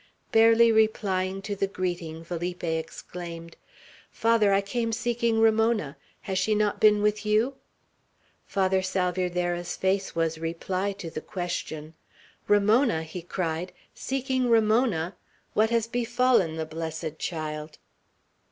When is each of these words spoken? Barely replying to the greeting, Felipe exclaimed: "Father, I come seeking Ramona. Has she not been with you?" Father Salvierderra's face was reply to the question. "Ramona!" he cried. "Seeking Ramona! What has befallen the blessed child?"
Barely 0.31 0.71
replying 0.71 1.43
to 1.43 1.55
the 1.55 1.67
greeting, 1.67 2.23
Felipe 2.23 2.63
exclaimed: 2.63 3.55
"Father, 4.09 4.51
I 4.51 4.61
come 4.61 4.91
seeking 4.91 5.39
Ramona. 5.39 5.95
Has 6.21 6.39
she 6.39 6.55
not 6.55 6.79
been 6.79 7.03
with 7.03 7.23
you?" 7.23 7.53
Father 8.47 8.81
Salvierderra's 8.81 9.75
face 9.75 10.15
was 10.15 10.39
reply 10.39 10.91
to 10.93 11.11
the 11.11 11.21
question. 11.21 11.93
"Ramona!" 12.47 13.03
he 13.03 13.21
cried. 13.21 13.73
"Seeking 13.93 14.49
Ramona! 14.49 15.15
What 15.53 15.69
has 15.69 15.85
befallen 15.85 16.55
the 16.55 16.65
blessed 16.65 17.19
child?" 17.19 17.77